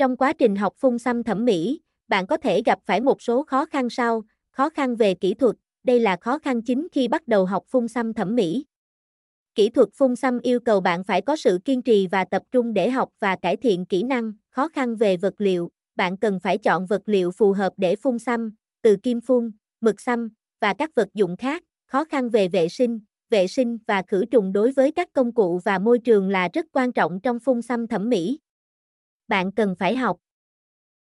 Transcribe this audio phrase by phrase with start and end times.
[0.00, 3.42] Trong quá trình học phun xăm thẩm mỹ, bạn có thể gặp phải một số
[3.42, 7.28] khó khăn sau, khó khăn về kỹ thuật, đây là khó khăn chính khi bắt
[7.28, 8.64] đầu học phun xăm thẩm mỹ.
[9.54, 12.72] Kỹ thuật phun xăm yêu cầu bạn phải có sự kiên trì và tập trung
[12.72, 16.58] để học và cải thiện kỹ năng, khó khăn về vật liệu, bạn cần phải
[16.58, 20.28] chọn vật liệu phù hợp để phun xăm, từ kim phun, mực xăm
[20.60, 24.52] và các vật dụng khác, khó khăn về vệ sinh, vệ sinh và khử trùng
[24.52, 27.86] đối với các công cụ và môi trường là rất quan trọng trong phun xăm
[27.86, 28.38] thẩm mỹ.
[29.30, 30.16] Bạn cần phải học.